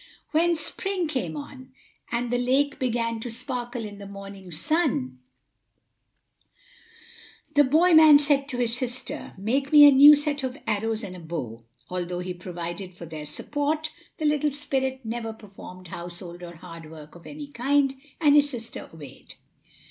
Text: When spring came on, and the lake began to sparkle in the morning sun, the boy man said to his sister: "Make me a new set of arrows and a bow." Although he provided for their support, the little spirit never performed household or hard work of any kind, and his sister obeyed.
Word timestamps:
When 0.31 0.55
spring 0.55 1.07
came 1.07 1.37
on, 1.37 1.73
and 2.11 2.31
the 2.31 2.39
lake 2.39 2.79
began 2.79 3.19
to 3.19 3.29
sparkle 3.29 3.85
in 3.85 3.99
the 3.99 4.07
morning 4.07 4.49
sun, 4.49 5.19
the 7.53 7.63
boy 7.63 7.93
man 7.93 8.17
said 8.17 8.47
to 8.47 8.57
his 8.57 8.75
sister: 8.75 9.35
"Make 9.37 9.71
me 9.71 9.85
a 9.87 9.91
new 9.91 10.15
set 10.15 10.41
of 10.41 10.57
arrows 10.65 11.03
and 11.03 11.15
a 11.15 11.19
bow." 11.19 11.65
Although 11.87 12.17
he 12.17 12.33
provided 12.33 12.95
for 12.95 13.05
their 13.05 13.27
support, 13.27 13.91
the 14.17 14.25
little 14.25 14.49
spirit 14.49 15.01
never 15.05 15.33
performed 15.33 15.89
household 15.89 16.41
or 16.41 16.55
hard 16.55 16.89
work 16.89 17.13
of 17.13 17.27
any 17.27 17.49
kind, 17.49 17.93
and 18.19 18.33
his 18.35 18.49
sister 18.49 18.89
obeyed. 18.91 19.35